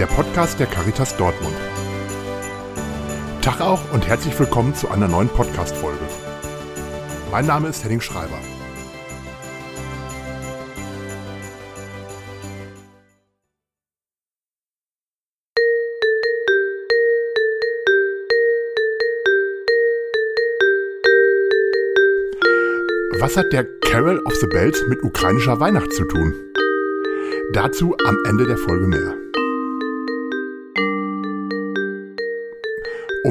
der 0.00 0.06
Podcast 0.06 0.58
der 0.58 0.66
Caritas 0.66 1.14
Dortmund. 1.18 1.54
Tag 3.42 3.60
auch 3.60 3.92
und 3.92 4.08
herzlich 4.08 4.38
willkommen 4.38 4.74
zu 4.74 4.88
einer 4.88 5.08
neuen 5.08 5.28
Podcast-Folge. 5.28 5.98
Mein 7.30 7.44
Name 7.44 7.68
ist 7.68 7.84
Henning 7.84 8.00
Schreiber. 8.00 8.38
Was 23.18 23.36
hat 23.36 23.52
der 23.52 23.66
Carol 23.80 24.18
of 24.20 24.34
the 24.36 24.46
Bells 24.46 24.82
mit 24.88 25.02
ukrainischer 25.02 25.60
Weihnacht 25.60 25.92
zu 25.92 26.06
tun? 26.06 26.32
Dazu 27.52 27.94
am 28.06 28.16
Ende 28.24 28.46
der 28.46 28.56
Folge 28.56 28.86
mehr. 28.86 29.29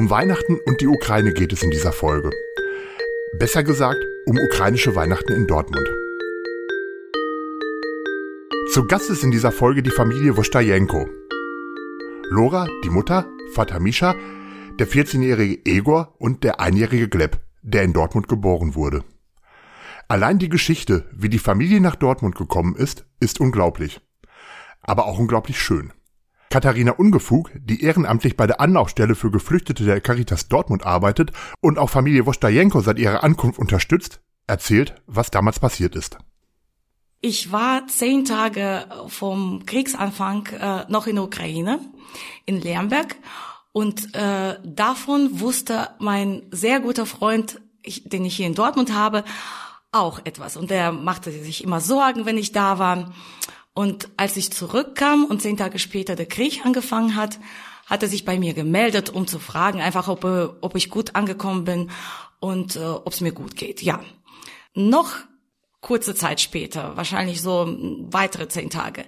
Um 0.00 0.08
Weihnachten 0.08 0.58
und 0.64 0.80
die 0.80 0.86
Ukraine 0.86 1.34
geht 1.34 1.52
es 1.52 1.62
in 1.62 1.70
dieser 1.70 1.92
Folge. 1.92 2.30
Besser 3.38 3.62
gesagt, 3.62 3.98
um 4.24 4.38
ukrainische 4.38 4.96
Weihnachten 4.96 5.30
in 5.30 5.46
Dortmund. 5.46 5.86
Zu 8.72 8.86
Gast 8.86 9.10
ist 9.10 9.24
in 9.24 9.30
dieser 9.30 9.52
Folge 9.52 9.82
die 9.82 9.90
Familie 9.90 10.38
Wostajenko. 10.38 11.06
Lora, 12.30 12.66
die 12.82 12.88
Mutter, 12.88 13.28
Vater 13.52 13.78
Mischa, 13.78 14.14
der 14.78 14.88
14-jährige 14.88 15.66
Egor 15.66 16.14
und 16.16 16.44
der 16.44 16.60
einjährige 16.60 17.10
Gleb, 17.10 17.38
der 17.60 17.82
in 17.82 17.92
Dortmund 17.92 18.26
geboren 18.26 18.74
wurde. 18.74 19.04
Allein 20.08 20.38
die 20.38 20.48
Geschichte, 20.48 21.10
wie 21.12 21.28
die 21.28 21.38
Familie 21.38 21.82
nach 21.82 21.96
Dortmund 21.96 22.36
gekommen 22.36 22.74
ist, 22.74 23.04
ist 23.20 23.38
unglaublich. 23.38 24.00
Aber 24.80 25.04
auch 25.04 25.18
unglaublich 25.18 25.60
schön. 25.60 25.92
Katharina 26.50 26.92
Ungefug, 26.92 27.50
die 27.54 27.82
ehrenamtlich 27.82 28.36
bei 28.36 28.46
der 28.46 28.60
Anlaufstelle 28.60 29.14
für 29.14 29.30
Geflüchtete 29.30 29.84
der 29.84 30.00
Caritas 30.00 30.48
Dortmund 30.48 30.84
arbeitet 30.84 31.30
und 31.60 31.78
auch 31.78 31.88
Familie 31.88 32.26
Wostajenko 32.26 32.80
seit 32.80 32.98
ihrer 32.98 33.22
Ankunft 33.22 33.58
unterstützt, 33.58 34.20
erzählt, 34.46 34.96
was 35.06 35.30
damals 35.30 35.60
passiert 35.60 35.94
ist. 35.94 36.18
Ich 37.20 37.52
war 37.52 37.86
zehn 37.86 38.24
Tage 38.24 38.86
vom 39.06 39.64
Kriegsanfang 39.64 40.46
äh, 40.46 40.84
noch 40.88 41.06
in 41.06 41.16
der 41.16 41.24
Ukraine, 41.24 41.78
in 42.46 42.60
Lemberg, 42.60 43.16
und 43.72 44.14
äh, 44.14 44.58
davon 44.64 45.40
wusste 45.40 45.90
mein 46.00 46.42
sehr 46.50 46.80
guter 46.80 47.06
Freund, 47.06 47.60
ich, 47.82 48.08
den 48.08 48.24
ich 48.24 48.36
hier 48.36 48.46
in 48.46 48.54
Dortmund 48.54 48.92
habe, 48.92 49.24
auch 49.92 50.20
etwas. 50.24 50.56
Und 50.56 50.70
der 50.70 50.92
machte 50.92 51.30
sich 51.30 51.62
immer 51.62 51.80
Sorgen, 51.80 52.26
wenn 52.26 52.38
ich 52.38 52.52
da 52.52 52.78
war. 52.78 53.12
Und 53.74 54.08
als 54.16 54.36
ich 54.36 54.52
zurückkam 54.52 55.24
und 55.24 55.42
zehn 55.42 55.56
Tage 55.56 55.78
später 55.78 56.16
der 56.16 56.26
Krieg 56.26 56.64
angefangen 56.64 57.14
hat, 57.14 57.38
hat 57.86 58.02
er 58.02 58.08
sich 58.08 58.24
bei 58.24 58.38
mir 58.38 58.54
gemeldet, 58.54 59.10
um 59.10 59.26
zu 59.26 59.38
fragen, 59.38 59.80
einfach 59.80 60.08
ob, 60.08 60.24
ob 60.24 60.76
ich 60.76 60.90
gut 60.90 61.14
angekommen 61.14 61.64
bin 61.64 61.90
und 62.38 62.76
äh, 62.76 62.80
ob 62.80 63.12
es 63.12 63.20
mir 63.20 63.32
gut 63.32 63.56
geht. 63.56 63.82
Ja. 63.82 64.00
Noch 64.74 65.16
kurze 65.80 66.14
Zeit 66.14 66.40
später, 66.40 66.96
wahrscheinlich 66.96 67.40
so 67.42 67.76
weitere 68.10 68.48
zehn 68.48 68.70
Tage, 68.70 69.04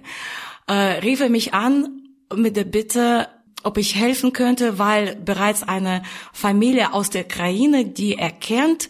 äh, 0.67 0.73
rief 0.73 1.21
er 1.21 1.29
mich 1.29 1.53
an 1.53 2.09
mit 2.35 2.55
der 2.55 2.63
Bitte, 2.65 3.29
ob 3.63 3.77
ich 3.77 3.95
helfen 3.95 4.33
könnte, 4.33 4.79
weil 4.79 5.15
bereits 5.15 5.63
eine 5.63 6.03
Familie 6.33 6.93
aus 6.93 7.09
der 7.09 7.25
Ukraine, 7.25 7.85
die 7.85 8.15
er 8.15 8.31
kennt, 8.31 8.89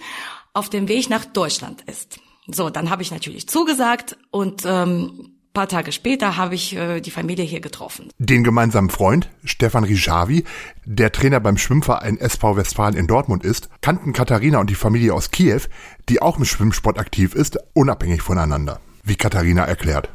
auf 0.54 0.70
dem 0.70 0.88
Weg 0.88 1.10
nach 1.10 1.26
Deutschland 1.26 1.82
ist. 1.84 2.20
So, 2.48 2.70
dann 2.70 2.90
habe 2.90 3.02
ich 3.02 3.12
natürlich 3.12 3.48
zugesagt 3.48 4.18
und 4.32 4.64
ähm, 4.66 5.33
paar 5.54 5.68
Tage 5.68 5.92
später 5.92 6.36
habe 6.36 6.56
ich 6.56 6.76
äh, 6.76 7.00
die 7.00 7.12
Familie 7.12 7.46
hier 7.46 7.62
getroffen. 7.62 8.10
Den 8.18 8.44
gemeinsamen 8.44 8.90
Freund, 8.90 9.30
Stefan 9.44 9.84
Rijavi, 9.84 10.44
der 10.86 11.12
Trainer 11.12 11.40
beim 11.40 11.58
Schwimmverein 11.58 12.18
SV 12.18 12.56
Westfalen 12.56 12.96
in 12.96 13.08
Dortmund 13.08 13.44
ist, 13.44 13.70
kannten 13.82 14.14
Katharina 14.14 14.60
und 14.60 14.70
die 14.70 14.76
Familie 14.76 15.14
aus 15.14 15.32
Kiew, 15.32 15.62
die 16.10 16.22
auch 16.22 16.38
im 16.38 16.46
Schwimmsport 16.46 16.98
aktiv 16.98 17.36
ist, 17.36 17.60
unabhängig 17.74 18.22
voneinander. 18.22 18.80
Wie 19.04 19.16
Katharina 19.16 19.64
erklärt. 19.64 20.10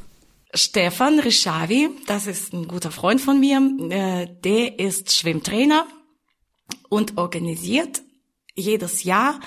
Stefan 0.55 1.19
Rischavi, 1.21 1.91
das 2.07 2.27
ist 2.27 2.53
ein 2.53 2.69
guter 2.69 2.91
Freund 2.91 3.21
von 3.21 3.39
mir, 3.39 3.61
äh, 3.91 4.27
der 4.43 4.79
ist 4.79 5.15
Schwimmtrainer 5.15 5.87
und 6.89 7.19
organisiert 7.19 8.03
jedes 8.55 9.05
Jahr 9.05 9.41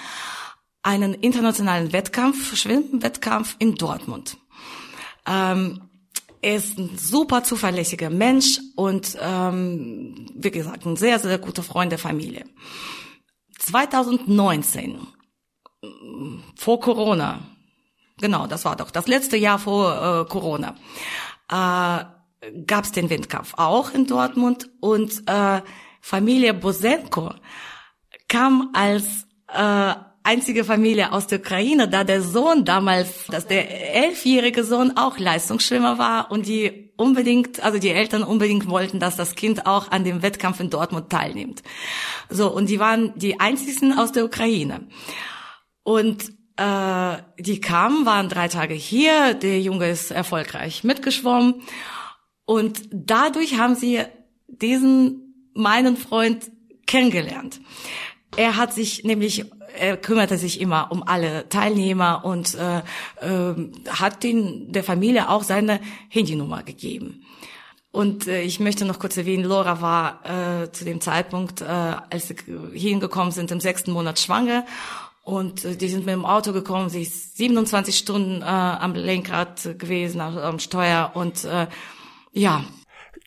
einen 0.84 1.14
internationalen 1.14 1.92
Wettkampf, 1.92 2.56
Schwimmwettkampf 2.56 3.56
in 3.60 3.76
Dortmund. 3.76 4.38
Ähm, 5.28 5.82
er 6.42 6.56
ist 6.56 6.78
ein 6.78 6.98
super 6.98 7.44
zuverlässiger 7.44 8.10
Mensch 8.10 8.60
und 8.76 9.18
ähm, 9.22 10.26
wie 10.34 10.52
gesagt 10.52 10.86
ein 10.86 10.96
sehr 10.96 11.20
sehr 11.20 11.38
guter 11.38 11.64
Freund 11.64 11.92
der 11.92 12.00
Familie. 12.00 12.46
2019 13.60 15.00
vor 16.56 16.80
Corona, 16.80 17.40
genau, 18.18 18.48
das 18.48 18.66
war 18.66 18.76
doch 18.76 18.90
das 18.92 19.08
letzte 19.08 19.38
Jahr 19.38 19.60
vor 19.60 20.22
äh, 20.22 20.30
Corona, 20.30 20.76
äh, 21.50 22.06
gab 22.66 22.86
es 22.86 22.92
den 22.92 23.10
Windkampf 23.10 23.54
auch 23.58 23.92
in 23.92 24.08
Dortmund 24.08 24.70
und 24.80 25.28
äh, 25.28 25.62
Familie 26.02 26.56
Bosenko 26.56 27.34
kam 28.28 28.72
als 28.74 29.28
äh, 29.54 29.94
einzige 30.24 30.64
Familie 30.64 31.12
aus 31.12 31.28
der 31.28 31.40
Ukraine, 31.40 31.88
da 31.88 32.04
der 32.04 32.22
Sohn 32.22 32.66
damals, 32.66 33.26
dass 33.28 33.48
der 33.48 33.96
elfjährige 33.96 34.64
Sohn 34.64 34.96
auch 34.96 35.18
Leistungsschwimmer 35.18 35.98
war 35.98 36.32
und 36.32 36.48
die 36.48 36.92
unbedingt, 36.98 37.64
also 37.64 37.80
die 37.80 37.90
Eltern 37.90 38.24
unbedingt 38.24 38.70
wollten, 38.70 39.00
dass 39.00 39.16
das 39.16 39.36
Kind 39.36 39.66
auch 39.66 39.90
an 39.92 40.04
dem 40.04 40.22
Wettkampf 40.22 40.60
in 40.60 40.70
Dortmund 40.70 41.10
teilnimmt. 41.10 41.64
So, 42.30 42.52
und 42.52 42.70
die 42.70 42.80
waren 42.80 43.14
die 43.16 43.40
einzigen 43.40 43.98
aus 43.98 44.12
der 44.12 44.26
Ukraine. 44.26 44.88
Und 45.84 46.32
äh, 46.58 47.18
die 47.40 47.60
kamen, 47.60 48.06
waren 48.06 48.30
drei 48.30 48.48
Tage 48.48 48.76
hier, 48.76 49.34
der 49.34 49.62
Junge 49.62 49.90
ist 49.90 50.12
erfolgreich 50.12 50.84
mitgeschwommen 50.84 51.64
und 52.46 52.82
dadurch 52.92 53.58
haben 53.58 53.76
sie 53.76 54.02
diesen 54.48 55.50
meinen 55.56 55.98
Freund 55.98 56.52
kennengelernt. 56.86 57.62
Er 58.38 58.58
hat 58.58 58.74
sich 58.74 59.04
nämlich 59.04 59.46
er 59.78 59.98
kümmerte 59.98 60.38
sich 60.38 60.62
immer 60.62 60.92
um 60.92 61.04
alle 61.04 61.48
Teilnehmer 61.50 62.24
und 62.26 62.56
äh, 62.56 62.80
äh, 63.22 63.56
hat 63.90 64.24
den, 64.24 64.72
der 64.72 64.84
Familie 64.84 65.30
auch 65.30 65.44
seine 65.44 65.80
Handynummer 66.10 66.64
gegeben. 66.64 67.24
Und 67.92 68.28
äh, 68.28 68.42
ich 68.42 68.60
möchte 68.60 68.86
noch 68.86 69.00
kurz 69.00 69.18
erwähnen, 69.18 69.44
Laura 69.44 69.82
war 69.82 70.64
äh, 70.64 70.72
zu 70.72 70.86
dem 70.86 71.02
Zeitpunkt, 71.02 71.62
äh, 71.62 71.66
als 71.66 72.30
sie 72.30 72.36
hingekommen 72.74 73.32
sind, 73.32 73.52
im 73.52 73.60
sechsten 73.60 73.92
Monat 73.92 74.20
schwanger. 74.20 74.66
Und 75.24 75.66
äh, 75.66 75.76
die 75.76 75.90
sind 75.90 76.06
mit 76.06 76.14
dem 76.14 76.26
Auto 76.26 76.54
gekommen, 76.54 76.90
sie 76.90 77.04
ist 77.04 77.38
27 77.38 77.98
Stunden 77.98 78.42
äh, 78.42 78.46
am 78.46 78.96
Lenkrad 78.96 79.78
gewesen, 79.78 80.22
am, 80.22 80.38
am 80.38 80.60
Steuer 80.60 81.12
und 81.16 81.44
äh, 81.44 81.68
ja. 82.32 82.64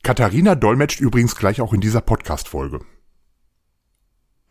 Katharina 0.02 0.54
dolmetscht 0.54 1.00
übrigens 1.00 1.36
gleich 1.36 1.60
auch 1.60 1.72
in 1.72 1.80
dieser 1.80 2.00
Podcast-Folge. 2.00 2.80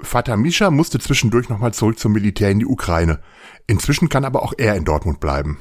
Vater 0.03 0.38
Mischa 0.38 0.69
musste 0.69 1.00
zwischendurch 1.00 1.50
nochmal 1.50 1.74
zurück 1.74 1.97
zum 1.97 2.12
Militär 2.12 2.52
in 2.52 2.59
die 2.59 2.66
Ukraine. 2.66 3.19
Inzwischen 3.68 4.09
kann 4.09 4.25
aber 4.25 4.44
auch 4.44 4.53
er 4.58 4.75
in 4.75 4.86
Dortmund 4.86 5.19
bleiben. 5.19 5.58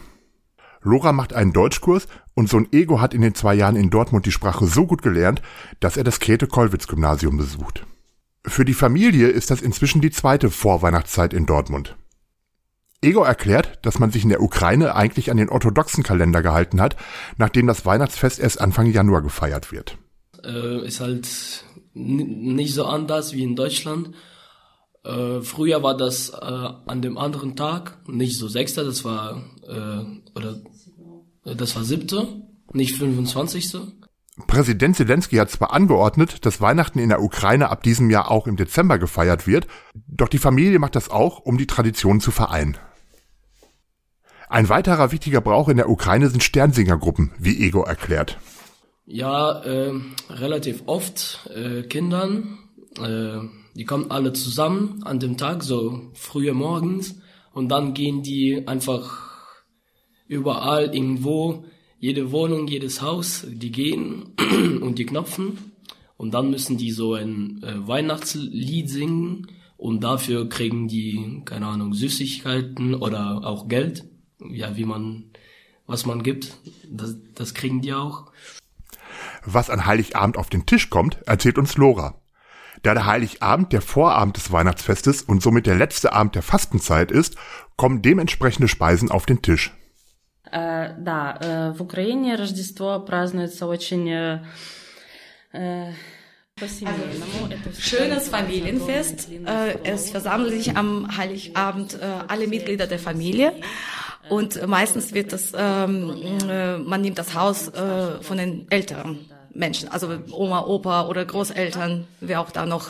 Lora 0.82 1.12
macht 1.12 1.32
einen 1.32 1.52
Deutschkurs 1.52 2.08
und 2.34 2.48
Sohn 2.48 2.68
Ego 2.72 3.00
hat 3.00 3.14
in 3.14 3.22
den 3.22 3.34
zwei 3.34 3.54
Jahren 3.54 3.76
in 3.76 3.90
Dortmund 3.90 4.26
die 4.26 4.32
Sprache 4.32 4.66
so 4.66 4.86
gut 4.86 5.02
gelernt, 5.02 5.42
dass 5.80 5.96
er 5.96 6.04
das 6.04 6.18
Käthe-Kollwitz-Gymnasium 6.18 7.36
besucht. 7.36 7.86
Für 8.44 8.64
die 8.64 8.74
Familie 8.74 9.28
ist 9.28 9.50
das 9.50 9.62
inzwischen 9.62 10.00
die 10.00 10.10
zweite 10.10 10.50
Vorweihnachtszeit 10.50 11.32
in 11.32 11.46
Dortmund. 11.46 11.96
Ego 13.00 13.22
erklärt, 13.22 13.78
dass 13.82 13.98
man 13.98 14.10
sich 14.10 14.22
in 14.24 14.28
der 14.28 14.42
Ukraine 14.42 14.94
eigentlich 14.94 15.30
an 15.30 15.36
den 15.36 15.48
orthodoxen 15.48 16.02
Kalender 16.02 16.42
gehalten 16.42 16.80
hat, 16.80 16.96
nachdem 17.36 17.66
das 17.66 17.84
Weihnachtsfest 17.84 18.40
erst 18.40 18.60
Anfang 18.60 18.86
Januar 18.86 19.22
gefeiert 19.22 19.72
wird. 19.72 19.98
Äh, 20.44 20.86
ist 20.86 21.00
halt 21.00 21.64
nicht 21.94 22.74
so 22.74 22.84
anders 22.84 23.32
wie 23.32 23.42
in 23.42 23.56
Deutschland. 23.56 24.12
Äh, 25.04 25.40
früher 25.42 25.82
war 25.82 25.96
das 25.96 26.30
äh, 26.30 26.34
an 26.36 27.02
dem 27.02 27.18
anderen 27.18 27.56
Tag, 27.56 27.98
nicht 28.08 28.38
so 28.38 28.48
sechster, 28.48 28.84
das 28.84 29.04
war 29.04 29.42
äh, 29.66 30.36
oder 30.36 30.60
äh, 31.44 31.56
das 31.56 31.74
war 31.74 31.84
siebte, 31.84 32.28
nicht 32.72 32.96
25. 32.96 33.76
Präsident 34.46 34.96
Zelensky 34.96 35.36
hat 35.36 35.50
zwar 35.50 35.72
angeordnet, 35.72 36.46
dass 36.46 36.60
Weihnachten 36.60 36.98
in 36.98 37.10
der 37.10 37.22
Ukraine 37.22 37.68
ab 37.68 37.82
diesem 37.82 38.10
Jahr 38.10 38.30
auch 38.30 38.46
im 38.46 38.56
Dezember 38.56 38.98
gefeiert 38.98 39.46
wird, 39.46 39.66
doch 40.06 40.28
die 40.28 40.38
Familie 40.38 40.78
macht 40.78 40.96
das 40.96 41.10
auch, 41.10 41.40
um 41.40 41.58
die 41.58 41.66
Tradition 41.66 42.20
zu 42.20 42.30
vereinen. 42.30 42.78
Ein 44.48 44.68
weiterer 44.68 45.12
wichtiger 45.12 45.40
Brauch 45.40 45.68
in 45.68 45.78
der 45.78 45.88
Ukraine 45.88 46.28
sind 46.28 46.42
Sternsingergruppen, 46.42 47.32
wie 47.38 47.66
Ego 47.66 47.82
erklärt. 47.82 48.38
Ja, 49.04 49.60
äh, 49.62 49.92
relativ 50.30 50.84
oft 50.86 51.50
äh, 51.54 51.82
Kindern, 51.82 52.58
äh, 53.00 53.38
die 53.74 53.84
kommen 53.84 54.10
alle 54.10 54.32
zusammen 54.32 55.02
an 55.02 55.18
dem 55.18 55.36
Tag, 55.36 55.64
so 55.64 56.10
frühe 56.14 56.54
morgens, 56.54 57.20
und 57.52 57.68
dann 57.68 57.94
gehen 57.94 58.22
die 58.22 58.66
einfach 58.66 59.32
überall 60.28 60.94
irgendwo 60.94 61.64
jede 61.98 62.32
Wohnung, 62.32 62.66
jedes 62.68 63.02
Haus, 63.02 63.44
die 63.48 63.72
gehen 63.72 64.34
und 64.80 64.98
die 64.98 65.06
knopfen 65.06 65.58
und 66.16 66.34
dann 66.34 66.50
müssen 66.50 66.76
die 66.76 66.92
so 66.92 67.14
ein 67.14 67.62
äh, 67.62 67.86
Weihnachtslied 67.86 68.88
singen 68.88 69.48
und 69.76 70.04
dafür 70.04 70.48
kriegen 70.48 70.86
die, 70.86 71.42
keine 71.44 71.66
Ahnung, 71.66 71.92
Süßigkeiten 71.92 72.94
oder 72.94 73.44
auch 73.44 73.66
Geld, 73.66 74.04
ja, 74.50 74.76
wie 74.76 74.84
man, 74.84 75.32
was 75.86 76.06
man 76.06 76.22
gibt, 76.22 76.56
das, 76.88 77.16
das 77.34 77.52
kriegen 77.52 77.82
die 77.82 77.92
auch. 77.92 78.30
Was 79.45 79.69
an 79.69 79.85
Heiligabend 79.85 80.37
auf 80.37 80.49
den 80.49 80.65
Tisch 80.65 80.89
kommt, 80.89 81.19
erzählt 81.25 81.57
uns 81.57 81.77
Lora. 81.77 82.15
Da 82.83 82.93
der 82.93 83.05
Heiligabend 83.05 83.73
der 83.73 83.81
Vorabend 83.81 84.37
des 84.37 84.51
Weihnachtsfestes 84.51 85.21
und 85.21 85.41
somit 85.41 85.65
der 85.65 85.75
letzte 85.75 86.13
Abend 86.13 86.35
der 86.35 86.43
Fastenzeit 86.43 87.11
ist, 87.11 87.35
kommen 87.75 88.01
dementsprechende 88.01 88.67
Speisen 88.67 89.11
auf 89.11 89.25
den 89.25 89.41
Tisch. 89.41 89.73
Äh, 90.51 90.93
да, 90.99 91.35
äh, 91.41 91.77
в 91.77 91.81
Украине 91.81 92.35
Рождество 92.35 92.99
празднуется 92.99 93.67
очень 93.67 94.07
äh, 94.07 94.39
Schönes 97.79 98.29
Familienfest. 98.29 99.29
Äh, 99.29 99.77
es 99.83 100.09
versammeln 100.09 100.49
sich 100.49 100.75
am 100.75 101.15
Heiligabend 101.15 101.93
äh, 101.95 102.05
alle 102.27 102.47
Mitglieder 102.47 102.87
der 102.87 102.97
Familie. 102.97 103.53
Und 104.29 104.67
meistens 104.67 105.13
wird 105.13 105.33
das, 105.33 105.53
ähm, 105.55 106.11
äh, 106.49 106.77
man 106.77 107.01
nimmt 107.01 107.17
das 107.17 107.35
Haus 107.35 107.67
äh, 107.67 108.21
von 108.21 108.37
den 108.37 108.65
älteren 108.71 109.19
Menschen, 109.54 109.88
also 109.88 110.18
Oma, 110.30 110.66
Opa 110.66 111.06
oder 111.06 111.24
Großeltern, 111.24 112.06
wer 112.20 112.40
auch 112.40 112.50
da 112.50 112.66
noch 112.66 112.88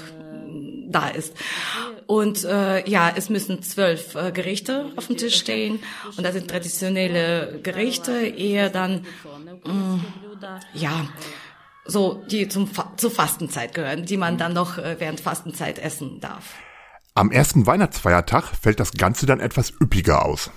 da 0.89 1.09
ist. 1.09 1.35
Und 2.07 2.45
äh, 2.45 2.89
ja, 2.89 3.13
es 3.15 3.31
müssen 3.31 3.63
zwölf 3.63 4.15
äh, 4.15 4.33
Gerichte 4.33 4.91
auf 4.97 5.07
dem 5.07 5.17
Tisch 5.17 5.39
stehen 5.39 5.81
und 6.17 6.25
das 6.25 6.35
sind 6.35 6.49
traditionelle 6.49 7.61
Gerichte, 7.63 8.13
eher 8.13 8.69
dann 8.69 9.07
mh, 9.65 9.73
mm, 9.73 10.05
ja 10.75 11.09
so 11.85 12.23
die 12.31 12.49
zum 12.49 12.71
zur 12.97 13.11
Fastenzeit 13.11 13.75
gehören, 13.75 14.05
die 14.05 14.17
man 14.17 14.39
dann 14.39 14.53
noch 14.53 14.79
äh, 14.79 14.97
während 14.99 15.21
Fastenzeit 15.21 15.79
essen 15.79 16.21
darf. 16.21 16.55
Am 17.15 17.31
ersten 17.31 17.67
Weihnachtsfeiertag 17.67 18.45
fällt 18.45 18.81
das 18.81 18.93
Ganze 18.93 19.27
dann 19.27 19.41
etwas 19.41 19.73
üppiger 19.81 20.25
aus. 20.25 20.51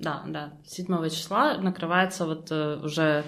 Да, 0.00 0.24
да. 0.26 0.52
7 0.66 1.08
числа 1.08 1.56
накрывается 1.58 2.26
вот 2.26 2.50
э, 2.50 2.80
уже 2.82 3.24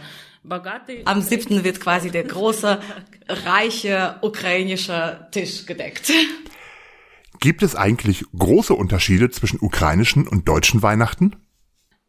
am 1.04 1.22
7. 1.22 1.62
wird 1.64 1.80
quasi 1.80 2.10
der 2.10 2.24
große, 2.24 2.80
reiche 3.28 4.16
ukrainische 4.22 5.28
Tisch 5.30 5.66
gedeckt. 5.66 6.10
Gibt 7.40 7.62
es 7.62 7.76
eigentlich 7.76 8.24
große 8.36 8.74
Unterschiede 8.74 9.30
zwischen 9.30 9.58
ukrainischen 9.60 10.26
und 10.26 10.48
deutschen 10.48 10.82
Weihnachten? 10.82 11.36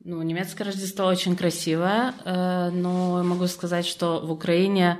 Ну, 0.01 0.21
немецкое 0.23 0.67
Рождество 0.67 1.05
очень 1.05 1.35
красивое, 1.35 2.13
э, 2.25 2.69
но 2.71 3.21
могу 3.23 3.47
сказать, 3.47 3.85
что 3.85 4.25
в 4.25 4.31
Украине 4.31 4.97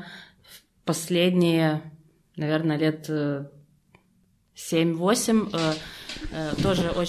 последние, 0.83 1.81
наверное, 2.36 2.77
лет 2.77 3.10
7-8 3.10 3.13
э, 3.13 3.45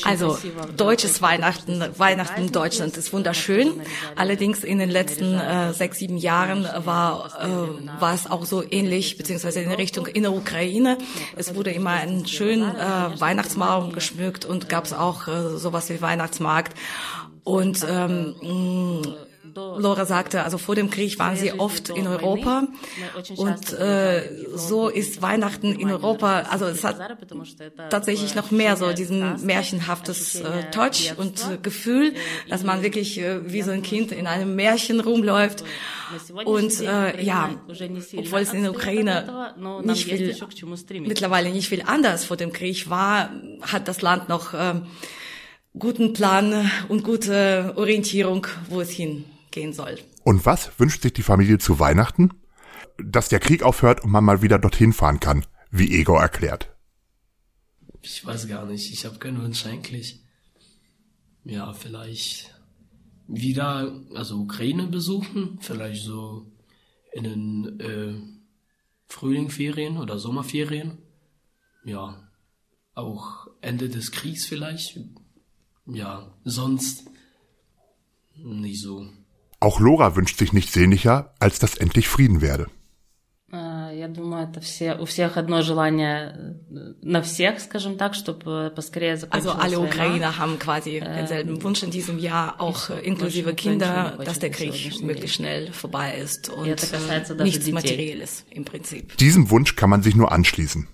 also 0.04 0.38
deutsches 0.76 1.22
Weihnachten, 1.22 1.84
Weihnachten 1.98 2.42
in 2.42 2.52
Deutschland 2.52 2.98
ist 2.98 3.14
wunderschön. 3.14 3.82
Allerdings 4.16 4.64
in 4.64 4.80
den 4.80 4.90
letzten 4.90 5.36
äh, 5.40 5.74
sechs, 5.74 6.00
sieben 6.00 6.18
Jahren 6.18 6.68
war, 6.86 7.32
äh, 7.40 8.02
war 8.02 8.14
es 8.14 8.30
auch 8.30 8.46
so 8.46 8.64
ähnlich, 8.70 9.18
beziehungsweise 9.18 9.62
in 9.62 9.72
Richtung 9.72 10.08
in 10.08 10.24
der 10.24 10.34
Ukraine. 10.34 10.98
Es 11.36 11.54
wurde 11.54 11.72
immer 11.72 11.92
ein 11.92 12.26
schönen 12.26 12.76
äh, 12.76 13.20
Weihnachtsbaum 13.20 13.94
geschmückt 13.94 14.46
und 14.46 14.68
gab 14.68 14.86
es 14.86 14.94
auch 14.94 15.28
äh, 15.28 15.58
sowas 15.58 15.90
wie 15.90 16.02
Weihnachtsmarkt. 16.02 16.76
Und 17.44 17.86
ähm, 17.88 19.06
Laura 19.54 20.06
sagte, 20.06 20.44
also 20.44 20.58
vor 20.58 20.76
dem 20.76 20.90
Krieg 20.90 21.20
waren 21.20 21.36
sie 21.36 21.54
oft 21.54 21.90
in 21.90 22.08
Europa. 22.08 22.68
Und 23.36 23.74
äh, 23.74 24.22
so 24.56 24.90
ist 24.90 25.22
Weihnachten 25.22 25.74
in 25.74 25.92
Europa, 25.92 26.42
also 26.50 26.66
es 26.66 26.84
hat 26.84 26.98
tatsächlich 27.90 28.36
noch 28.36 28.52
mehr 28.52 28.78
so 28.78 28.94
diesen 28.94 29.46
märchenhaftes 29.46 30.42
äh, 30.42 30.72
Touch 30.72 31.14
und 31.18 31.40
äh, 31.40 31.58
Gefühl, 31.62 32.14
dass 32.50 32.64
man 32.64 32.84
wirklich 32.84 33.20
äh, 33.20 33.52
wie 33.52 33.62
so 33.62 33.72
ein 33.72 33.84
Kind 33.84 34.12
in 34.12 34.28
einem 34.28 34.56
Märchen 34.56 35.00
rumläuft. 35.00 35.64
Und 36.46 36.82
äh, 36.82 37.22
ja, 37.24 37.50
obwohl 38.18 38.40
es 38.40 38.54
in 38.54 38.64
der 38.64 38.72
Ukraine 38.72 39.54
nicht 39.84 40.06
viel, 40.06 40.36
mittlerweile 41.02 41.52
nicht 41.52 41.70
viel 41.70 41.84
anders 41.86 42.26
vor 42.26 42.38
dem 42.38 42.54
Krieg 42.54 42.90
war, 42.90 43.32
hat 43.62 43.88
das 43.88 44.02
Land 44.02 44.30
noch 44.30 44.54
äh, 44.54 44.82
guten 45.78 46.14
Plan 46.14 46.70
und 46.88 47.04
gute 47.04 47.74
Orientierung, 47.76 48.48
wo 48.70 48.82
es 48.82 48.92
hin 48.92 49.26
gehen 49.56 49.74
soll. 49.74 49.98
Und 50.24 50.46
was 50.46 50.80
wünscht 50.80 51.02
sich 51.02 51.14
die 51.14 51.24
Familie 51.24 51.58
zu 51.58 51.80
Weihnachten? 51.80 52.30
Dass 52.98 53.30
der 53.30 53.40
Krieg 53.40 53.64
aufhört 53.64 54.04
und 54.04 54.12
man 54.12 54.24
mal 54.24 54.44
wieder 54.44 54.60
dorthin 54.60 54.94
fahren 54.94 55.20
kann, 55.20 55.46
wie 55.72 56.00
Ego 56.00 56.16
erklärt. 56.16 56.76
Ich 58.02 58.24
weiß 58.24 58.48
gar 58.48 58.66
nicht, 58.68 58.94
ich 58.94 59.06
habe 59.06 59.18
keinen 59.18 59.42
Wunsch 59.42 59.66
eigentlich. 59.66 60.22
Ja, 61.44 61.74
vielleicht 61.74 62.54
wieder, 63.28 64.00
also 64.14 64.38
Ukraine 64.38 64.88
besuchen, 64.88 65.58
vielleicht 65.62 66.04
so 66.04 66.46
in 67.14 67.24
den 67.24 67.80
äh, 67.80 68.14
Frühlingferien 69.08 69.98
oder 69.98 70.20
Sommerferien. 70.20 71.00
Ja, 71.84 72.30
auch 72.94 73.48
Ende 73.62 73.90
des 73.90 74.12
Kriegs 74.12 74.46
vielleicht. 74.46 75.00
Ja, 75.86 76.36
sonst 76.44 77.10
nicht 78.36 78.82
so. 78.82 79.08
Auch 79.61 79.79
Lora 79.79 80.17
wünscht 80.17 80.39
sich 80.39 80.53
nichts 80.53 80.73
sehnlicher, 80.73 81.35
als 81.39 81.59
dass 81.59 81.77
endlich 81.77 82.09
Frieden 82.09 82.41
werde. 82.41 82.69
Я 83.53 84.07
думаю, 84.07 84.45
это 84.45 84.61
все, 84.61 84.95
у 84.95 85.05
всех 85.05 85.37
одно 85.37 85.63
желание 85.63 86.57
на 87.03 87.21
всех, 87.21 87.59
скажем 87.61 87.97
так, 87.97 88.15
чтобы 88.15 88.73
поскорее 88.75 89.19
Also 89.31 89.53
alle 89.53 89.81
Ukrainer 89.81 90.39
haben 90.39 90.59
quasi 90.59 91.01
denselben 91.01 91.61
Wunsch 91.63 91.83
in 91.83 91.91
diesem 91.91 92.19
Jahr, 92.19 92.61
auch 92.61 92.91
inklusive 92.91 93.53
Kinder, 93.55 94.19
dass 94.25 94.39
der 94.39 94.51
Krieg 94.51 95.03
möglichst 95.03 95.37
schnell 95.37 95.73
vorbei 95.73 96.15
ist 96.15 96.49
und 96.49 96.67
nichts 97.41 97.71
Materielles 97.71 98.45
im 98.51 98.65
Prinzip. 98.65 99.17
Diesem 99.17 99.51
Wunsch 99.51 99.75
kann 99.75 99.91
man 99.91 100.03
sich 100.03 100.15
nur 100.15 100.31
anschließen. 100.31 100.87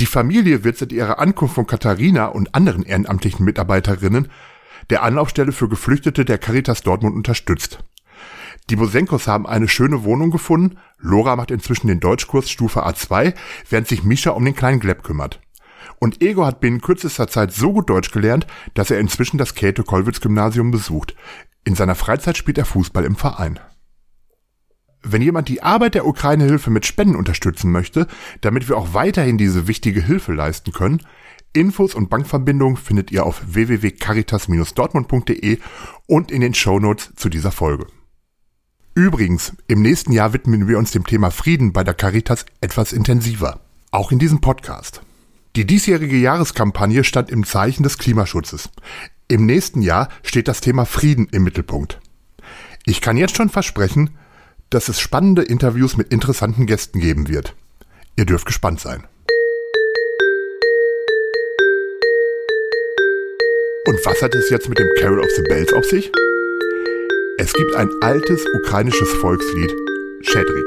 Die 0.00 0.06
Familie 0.06 0.62
wird 0.64 0.76
seit 0.76 0.92
ihrer 0.92 1.18
Ankunft 1.18 1.54
von 1.54 1.66
Katharina 1.66 2.26
und 2.26 2.54
anderen 2.54 2.82
ehrenamtlichen 2.82 3.44
Mitarbeiterinnen 3.44 4.28
der 4.90 5.02
Anlaufstelle 5.02 5.52
für 5.52 5.68
Geflüchtete 5.68 6.24
der 6.24 6.38
Caritas 6.38 6.82
Dortmund 6.82 7.16
unterstützt. 7.16 7.78
Die 8.69 8.75
Bosenkos 8.75 9.27
haben 9.27 9.47
eine 9.47 9.67
schöne 9.67 10.03
Wohnung 10.03 10.29
gefunden. 10.29 10.77
Lora 10.99 11.35
macht 11.35 11.49
inzwischen 11.49 11.87
den 11.87 11.99
Deutschkurs 11.99 12.51
Stufe 12.51 12.85
A2, 12.85 13.33
während 13.67 13.87
sich 13.87 14.03
Misha 14.03 14.29
um 14.31 14.45
den 14.45 14.55
kleinen 14.55 14.79
Gleb 14.79 15.01
kümmert. 15.03 15.41
Und 15.97 16.21
Ego 16.21 16.45
hat 16.45 16.59
binnen 16.59 16.81
kürzester 16.81 17.27
Zeit 17.27 17.51
so 17.51 17.73
gut 17.73 17.89
Deutsch 17.89 18.11
gelernt, 18.11 18.45
dass 18.75 18.91
er 18.91 18.99
inzwischen 18.99 19.39
das 19.39 19.55
Käthe-Kollwitz-Gymnasium 19.55 20.69
besucht. 20.69 21.15
In 21.65 21.73
seiner 21.75 21.95
Freizeit 21.95 22.37
spielt 22.37 22.59
er 22.59 22.65
Fußball 22.65 23.05
im 23.05 23.15
Verein. 23.15 23.59
Wenn 25.01 25.23
jemand 25.23 25.47
die 25.47 25.63
Arbeit 25.63 25.95
der 25.95 26.05
Ukraine-Hilfe 26.05 26.69
mit 26.69 26.85
Spenden 26.85 27.15
unterstützen 27.15 27.71
möchte, 27.71 28.05
damit 28.41 28.69
wir 28.69 28.77
auch 28.77 28.93
weiterhin 28.93 29.39
diese 29.39 29.67
wichtige 29.67 30.01
Hilfe 30.01 30.33
leisten 30.33 30.73
können, 30.73 31.01
Infos 31.53 31.95
und 31.95 32.11
Bankverbindungen 32.11 32.77
findet 32.77 33.09
ihr 33.11 33.25
auf 33.25 33.41
www.caritas-dortmund.de 33.47 35.57
und 36.05 36.31
in 36.31 36.41
den 36.41 36.53
Shownotes 36.53 37.15
zu 37.15 37.29
dieser 37.29 37.51
Folge. 37.51 37.87
Übrigens, 38.95 39.53
im 39.67 39.81
nächsten 39.81 40.11
Jahr 40.11 40.33
widmen 40.33 40.67
wir 40.67 40.77
uns 40.77 40.91
dem 40.91 41.05
Thema 41.05 41.31
Frieden 41.31 41.73
bei 41.73 41.83
der 41.83 41.93
Caritas 41.93 42.45
etwas 42.61 42.91
intensiver. 42.91 43.59
Auch 43.91 44.11
in 44.11 44.19
diesem 44.19 44.41
Podcast. 44.41 45.01
Die 45.55 45.65
diesjährige 45.65 46.17
Jahreskampagne 46.17 47.03
stand 47.03 47.29
im 47.29 47.45
Zeichen 47.45 47.83
des 47.83 47.97
Klimaschutzes. 47.97 48.69
Im 49.27 49.45
nächsten 49.45 49.81
Jahr 49.81 50.09
steht 50.23 50.47
das 50.47 50.61
Thema 50.61 50.85
Frieden 50.85 51.27
im 51.31 51.43
Mittelpunkt. 51.43 51.99
Ich 52.85 53.01
kann 53.01 53.17
jetzt 53.17 53.35
schon 53.35 53.49
versprechen, 53.49 54.11
dass 54.69 54.89
es 54.89 54.99
spannende 54.99 55.43
Interviews 55.43 55.97
mit 55.97 56.11
interessanten 56.11 56.65
Gästen 56.65 56.99
geben 56.99 57.27
wird. 57.27 57.55
Ihr 58.15 58.25
dürft 58.25 58.45
gespannt 58.45 58.79
sein. 58.79 59.03
Und 63.85 64.05
was 64.05 64.21
hat 64.21 64.35
es 64.35 64.49
jetzt 64.49 64.69
mit 64.69 64.77
dem 64.77 64.89
Carol 64.99 65.19
of 65.19 65.29
the 65.35 65.43
Bells 65.43 65.73
auf 65.73 65.85
sich? 65.85 66.11
Es 67.41 67.53
gibt 67.53 67.73
ein 67.73 67.89
altes 68.01 68.45
ukrainisches 68.53 69.13
Volkslied, 69.13 69.73
Shedrik. 70.23 70.65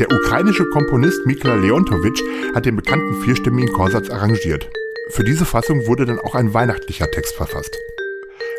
Der 0.00 0.10
ukrainische 0.10 0.68
Komponist 0.70 1.24
Mikla 1.24 1.54
Leontovich 1.54 2.20
hat 2.52 2.66
den 2.66 2.74
bekannten 2.74 3.22
vierstimmigen 3.22 3.72
Chorsatz 3.72 4.10
arrangiert. 4.10 4.68
Für 5.10 5.22
diese 5.22 5.44
Fassung 5.44 5.86
wurde 5.86 6.04
dann 6.04 6.18
auch 6.18 6.34
ein 6.34 6.52
weihnachtlicher 6.52 7.08
Text 7.12 7.36
verfasst. 7.36 7.78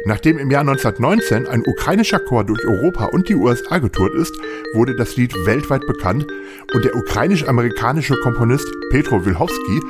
Nachdem 0.06 0.38
im 0.38 0.50
Jahr 0.50 0.62
1919 0.62 1.46
ein 1.46 1.66
ukrainischer 1.68 2.22
Chor 2.22 2.46
durch 2.46 2.66
Europa 2.66 3.08
und 3.08 3.28
die 3.28 3.36
USA 3.36 3.80
getourt 3.80 4.16
ist, 4.16 4.34
wurde 4.74 4.96
das 4.96 5.18
Lied 5.18 5.36
weltweit 5.46 5.86
bekannt 5.88 6.26
und 6.74 6.86
der 6.86 6.96
ukrainisch-amerikanische 6.96 8.16
Komponist 8.24 8.70
Petro 8.92 9.26
Wilhowski 9.26 9.82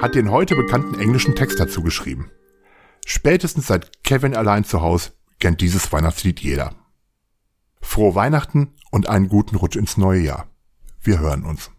hat 0.00 0.14
den 0.14 0.30
heute 0.30 0.56
bekannten 0.56 0.98
englischen 0.98 1.36
Text 1.36 1.60
dazu 1.60 1.82
geschrieben. 1.82 2.30
Spätestens 3.04 3.66
seit 3.66 4.02
Kevin 4.02 4.34
allein 4.34 4.64
zu 4.64 4.80
Hause 4.80 5.10
kennt 5.40 5.60
dieses 5.60 5.90
Weihnachtslied 5.92 6.40
jeder. 6.40 6.74
Frohe 7.80 8.14
Weihnachten 8.14 8.74
und 8.90 9.08
einen 9.08 9.28
guten 9.28 9.56
Rutsch 9.56 9.76
ins 9.76 9.96
neue 9.96 10.20
Jahr. 10.20 10.46
Wir 11.00 11.18
hören 11.18 11.44
uns. 11.44 11.70